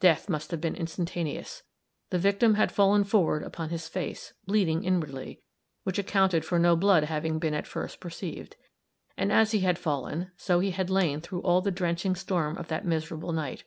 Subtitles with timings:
[0.00, 1.62] Death must have been instantaneous.
[2.10, 5.42] The victim had fallen forward upon his face, bleeding inwardly,
[5.84, 8.56] which accounted for no blood having been at first perceived;
[9.16, 12.66] and as he had fallen, so he had lain through all the drenching storm of
[12.66, 13.62] that miserable night.